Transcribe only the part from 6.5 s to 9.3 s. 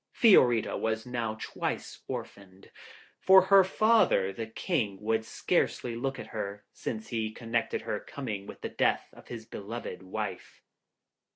since he connected her coming with the death of